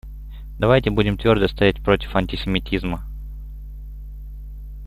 Давайте 0.57 0.89
будем 0.89 1.15
твердо 1.15 1.47
стоять 1.47 1.79
против 1.83 2.15
антисемитизма. 2.15 3.05